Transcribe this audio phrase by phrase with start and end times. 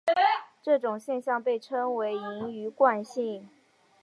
[0.63, 3.47] 这种现象被称为盈余惯性。